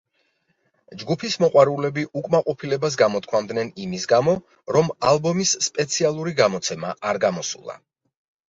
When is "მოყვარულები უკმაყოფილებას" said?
1.43-2.97